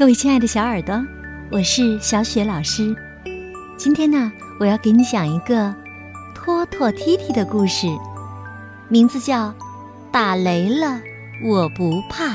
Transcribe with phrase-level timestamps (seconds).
[0.00, 0.98] 各位亲爱的小耳朵，
[1.50, 2.96] 我是小雪老师。
[3.76, 5.74] 今天呢，我要给你讲一个
[6.34, 7.86] 托托踢踢的故事，
[8.88, 9.48] 名字叫
[10.10, 10.98] 《打雷了
[11.44, 12.28] 我不怕》，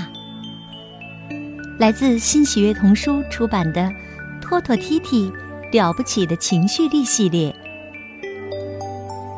[1.80, 3.82] 来自新喜悦童书出版的
[4.40, 5.34] 《托托踢踢
[5.72, 7.52] 了不起的情绪力》系列。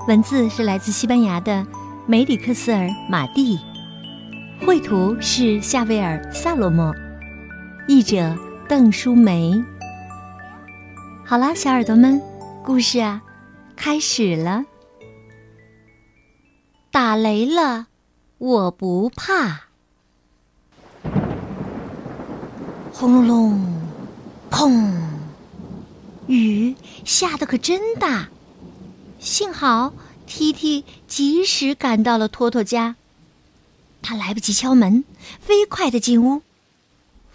[0.06, 1.66] 文字是来自西班牙的
[2.06, 3.58] 梅里克斯尔·马蒂，
[4.66, 6.94] 绘图是夏威尔·萨罗莫。
[7.88, 9.64] 译者邓淑梅。
[11.26, 12.22] 好啦，小耳朵们，
[12.62, 13.22] 故事啊，
[13.78, 14.66] 开始了。
[16.92, 17.88] 打雷了，
[18.40, 19.68] 我不怕。
[22.92, 23.66] 轰隆隆，
[24.52, 24.94] 砰！
[26.28, 26.76] 雨
[27.06, 28.28] 下的可真大，
[29.18, 29.94] 幸好
[30.26, 32.98] T T 及时赶到了托托家。
[34.02, 35.06] 他来不及敲门，
[35.40, 36.42] 飞快的进屋。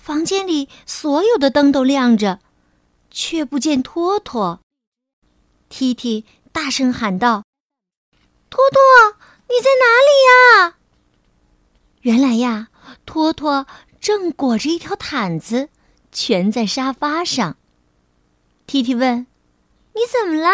[0.02, 2.40] 房间里所有的灯都亮着，
[3.12, 4.58] 却不见托托。
[5.68, 7.44] T T 大声喊道
[8.50, 9.16] ：“托托，
[9.48, 10.10] 你在哪里
[10.66, 10.74] 呀？”
[12.02, 12.70] 原来呀，
[13.06, 13.68] 托托
[14.00, 15.68] 正裹着一条毯子，
[16.10, 17.56] 蜷在沙发上。
[18.66, 19.28] T T 问
[19.94, 20.50] ：“你怎么了？”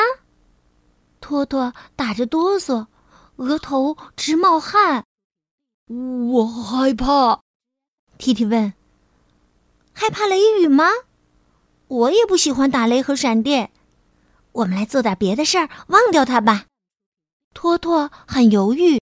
[1.22, 2.88] 托托打着哆嗦，
[3.36, 5.06] 额头直冒汗。
[5.86, 7.40] 我害怕。
[8.18, 8.74] T T 问。
[10.00, 10.90] 害怕雷雨吗？
[11.88, 13.72] 我也不喜欢打雷和闪电。
[14.52, 16.66] 我们来做点别的事儿，忘掉它吧。
[17.52, 19.00] 托托很犹豫，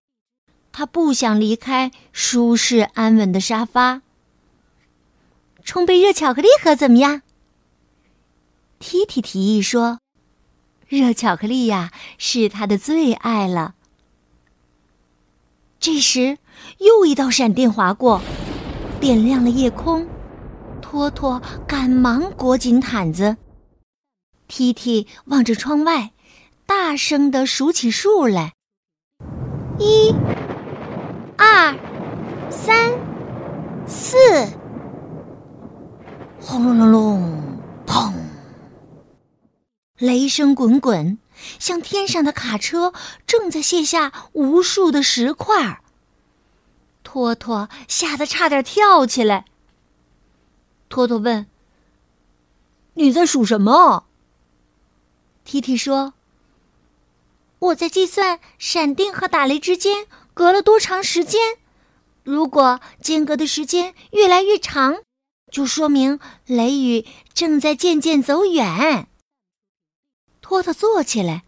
[0.71, 4.01] 他不想离开舒适安稳的沙发。
[5.63, 7.21] 冲杯热巧克力喝怎么样
[8.79, 9.99] ？T T 提议说
[10.89, 13.75] ：“热巧克力呀，是他的最爱了。”
[15.79, 16.39] 这时，
[16.79, 18.19] 又一道闪电划过，
[18.99, 20.07] 点亮了夜空。
[20.89, 23.35] 托托赶忙裹紧毯子。
[24.47, 26.13] T T 望着窗外，
[26.65, 28.53] 大声的数起数来：
[29.77, 30.15] 一、
[31.37, 31.77] 二、
[32.49, 32.93] 三、
[33.85, 34.15] 四。
[36.39, 38.13] 轰隆隆隆，砰！
[39.97, 41.17] 雷声滚滚，
[41.59, 42.93] 像天上的卡车
[43.25, 45.81] 正在卸下无数的石块。
[47.03, 49.43] 托托吓得差点跳起来。
[50.89, 51.47] 托托问
[52.95, 54.05] ：“你在数什么
[55.43, 56.13] 提提说
[57.59, 61.57] ：“我在计算闪电和打雷之间隔了多长时间。
[62.23, 64.97] 如果间隔的时间越来越长，
[65.51, 69.07] 就说明雷雨正在渐渐走远。”
[70.41, 71.43] 托托坐起来，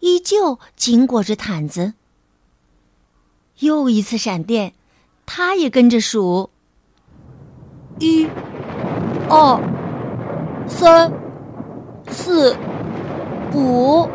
[0.00, 1.94] 依旧紧裹着毯子。
[3.58, 4.74] 又一次闪电，
[5.24, 6.50] 他也跟着数：
[7.98, 8.28] 一。
[9.28, 9.60] 二、
[10.68, 11.12] 三、
[12.08, 12.56] 四、
[13.52, 14.08] 五，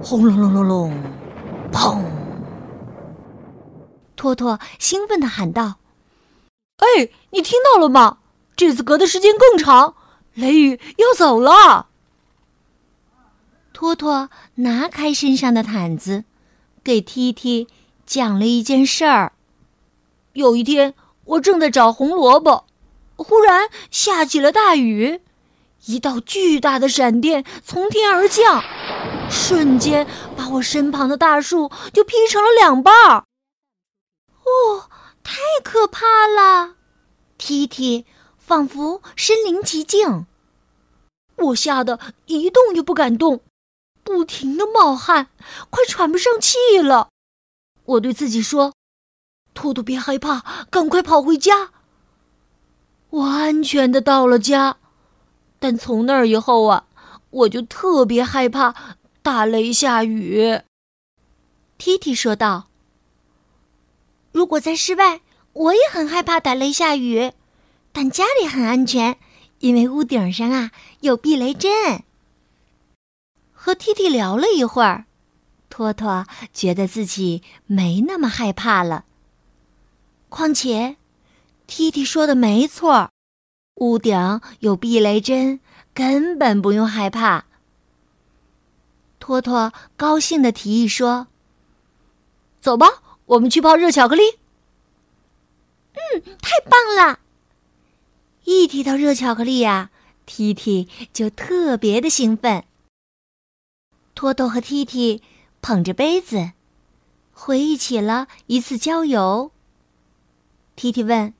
[0.00, 1.02] 轰隆隆隆隆，
[1.72, 2.00] 砰！
[4.14, 5.74] 托托兴奋的喊道
[6.78, 8.18] ：“哎，你听到了吗？
[8.54, 9.94] 这次隔的时间更长，
[10.34, 11.86] 雷雨要走了。”
[13.74, 16.22] 托托拿开身上的毯子，
[16.84, 17.66] 给 T T
[18.06, 19.32] 讲了一件事儿。
[20.34, 22.66] 有一天，我正在找红萝卜。
[23.22, 25.20] 忽然下起了大雨，
[25.86, 28.62] 一道巨大的闪电从天而降，
[29.30, 30.06] 瞬间
[30.36, 33.24] 把我身旁的大树就劈成了两半儿。
[34.44, 34.88] 哦，
[35.22, 36.76] 太可怕了
[37.38, 38.06] ！T T
[38.38, 40.26] 仿佛身临其境，
[41.36, 43.40] 我吓得一动也不敢动，
[44.04, 45.28] 不停的冒汗，
[45.70, 47.08] 快喘不上气了。
[47.84, 48.74] 我对自己说
[49.54, 51.70] ：“兔兔别害怕，赶快跑回家。”
[53.12, 54.78] 我安全的到了家，
[55.58, 56.86] 但从那儿以后啊，
[57.28, 58.74] 我就特别害怕
[59.20, 60.62] 打雷下雨。
[61.76, 62.68] T T 说道
[64.32, 65.20] ：“如果在室外，
[65.52, 67.32] 我也很害怕打雷下雨，
[67.92, 69.18] 但家里很安全，
[69.58, 70.70] 因为屋顶上啊
[71.00, 72.04] 有避雷针。”
[73.52, 75.04] 和 T T 聊了一会儿，
[75.68, 79.04] 托托觉得自己没那么害怕了。
[80.30, 80.96] 况且。
[81.64, 83.11] T T 说的没错儿，
[83.82, 85.58] 屋顶有避雷针，
[85.92, 87.46] 根本不用害怕。
[89.18, 91.26] 托托高兴的提议说
[92.62, 92.86] ：“走吧，
[93.26, 94.22] 我们去泡热巧克力。”
[95.94, 97.18] 嗯，太棒了！
[98.44, 99.90] 一提到热巧克力呀
[100.26, 102.62] ，T T 就特别的兴奋。
[104.14, 105.22] 托托和 T T
[105.60, 106.52] 捧着杯子，
[107.32, 109.50] 回忆起了一次郊游。
[110.76, 111.34] T T 问。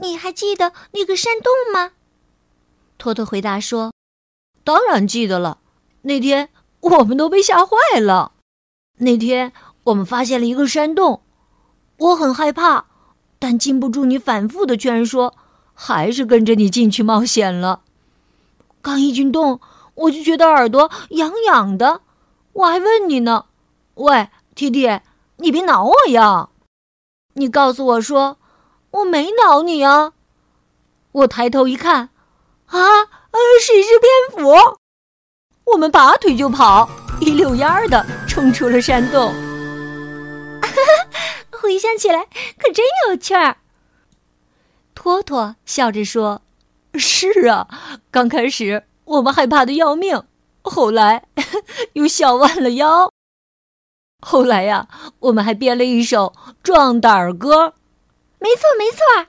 [0.00, 1.92] 你还记得那个山洞吗？
[2.98, 3.92] 托托回答说
[4.64, 5.58] ：“当然记得了。
[6.02, 6.48] 那天
[6.80, 8.32] 我们都被吓坏了。
[8.98, 9.52] 那天
[9.84, 11.22] 我们发现了一个山洞，
[11.98, 12.86] 我很害怕，
[13.38, 15.34] 但禁不住你反复的劝说，
[15.74, 17.82] 还是跟着你进去冒险了。
[18.82, 19.60] 刚一进洞，
[19.94, 22.00] 我就觉得耳朵痒痒的，
[22.54, 23.46] 我还问你呢
[23.96, 25.00] ：‘喂，弟弟，
[25.36, 26.48] 你别挠我呀！’
[27.34, 28.38] 你告诉我说
[28.90, 30.12] ：‘我没挠你啊。’
[31.12, 32.10] 我抬头一看。”
[32.70, 34.78] 啊，呃，是一只蝙蝠！
[35.72, 36.88] 我们拔腿就跑，
[37.20, 39.34] 一溜烟儿的冲出了山洞。
[41.50, 42.26] 回想起来
[42.56, 43.56] 可真有趣儿。
[44.94, 46.42] 托托笑着说
[46.94, 47.66] ：“是啊，
[48.12, 50.22] 刚开始我们害怕的要命，
[50.62, 51.24] 后来
[51.94, 53.10] 又笑弯了腰。
[54.20, 54.86] 后来呀，
[55.18, 56.32] 我们还编了一首
[56.62, 57.74] 壮胆儿歌。
[58.40, 59.28] 没错，没错。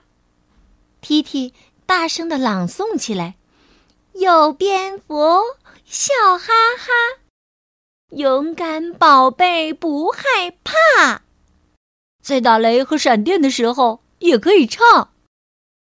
[1.00, 1.54] T T。
[1.84, 3.34] 大声的朗诵起来
[4.14, 5.42] ：“有蝙蝠，
[5.84, 6.46] 笑哈
[6.78, 7.20] 哈，
[8.10, 11.22] 勇敢宝贝不害怕。
[12.22, 15.10] 在打雷和闪电的时候也可以唱。”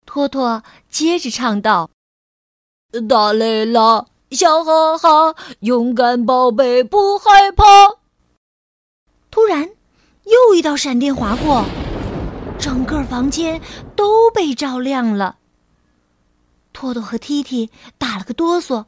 [0.06, 1.90] 托托接着唱道
[3.06, 7.64] ：“打雷了，笑哈哈，勇敢宝贝不害怕。”
[9.30, 9.68] 突然，
[10.24, 11.66] 又一道闪电划过，
[12.58, 13.60] 整个房间
[13.94, 15.36] 都被照亮了。
[16.72, 18.84] 托托和踢踢打了个哆嗦，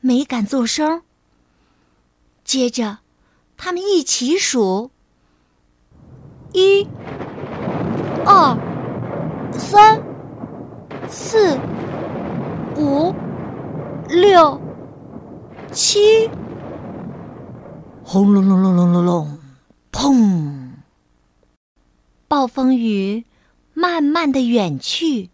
[0.00, 1.02] 没敢作声。
[2.44, 2.98] 接着，
[3.56, 4.90] 他们一起数：
[6.52, 6.86] 一、
[8.26, 8.56] 二、
[9.52, 10.00] 三、
[11.08, 11.58] 四、
[12.76, 13.14] 五、
[14.08, 14.60] 六、
[15.72, 16.30] 七。
[18.04, 19.38] 轰隆隆隆隆隆隆，
[19.90, 20.70] 砰！
[22.44, 23.24] 暴风雨
[23.72, 25.30] 慢慢的远去。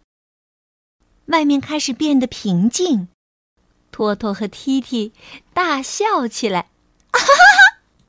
[1.25, 3.09] 外面开始变得平静，
[3.91, 5.11] 托托和踢踢
[5.53, 6.69] 大笑起来。
[7.11, 7.19] 哈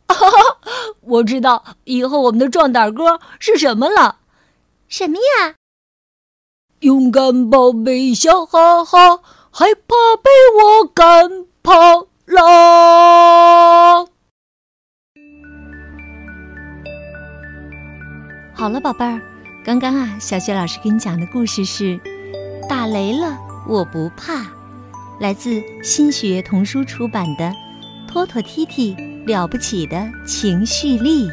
[0.06, 0.58] 哈哈！
[1.00, 4.20] 我知道以后我们的壮胆歌是什么了。
[4.86, 5.56] 什么呀？
[6.78, 9.20] 勇敢宝贝笑哈哈，
[9.50, 10.30] 害怕被
[10.62, 14.11] 我赶跑了。
[18.54, 19.20] 好了，宝贝儿，
[19.64, 21.98] 刚刚啊，小雪老师给你讲的故事是。
[22.68, 23.36] 打雷了，
[23.68, 24.46] 我不怕。
[25.20, 27.44] 来自新学童书出版的
[28.08, 28.96] 《托托踢踢
[29.26, 31.28] 了不起的情绪力》。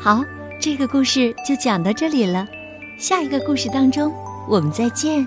[0.00, 0.24] 好，
[0.58, 2.46] 这个故事就讲到这里了。
[2.98, 4.12] 下一个故事当中，
[4.48, 5.26] 我们再见。